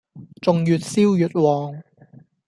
[0.41, 1.83] 仲越燒越旺